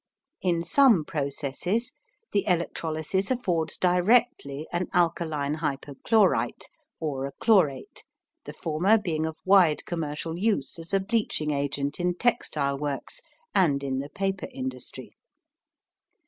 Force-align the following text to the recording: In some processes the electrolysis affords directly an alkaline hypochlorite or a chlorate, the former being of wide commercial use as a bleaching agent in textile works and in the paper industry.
In 0.41 0.63
some 0.63 1.05
processes 1.05 1.93
the 2.31 2.43
electrolysis 2.47 3.29
affords 3.29 3.77
directly 3.77 4.67
an 4.73 4.87
alkaline 4.93 5.57
hypochlorite 5.57 6.63
or 6.99 7.27
a 7.27 7.31
chlorate, 7.33 8.03
the 8.45 8.51
former 8.53 8.97
being 8.97 9.27
of 9.27 9.37
wide 9.45 9.85
commercial 9.85 10.39
use 10.39 10.79
as 10.79 10.91
a 10.91 10.99
bleaching 10.99 11.51
agent 11.51 11.99
in 11.99 12.15
textile 12.15 12.79
works 12.79 13.21
and 13.53 13.83
in 13.83 13.99
the 13.99 14.09
paper 14.09 14.47
industry. 14.51 15.15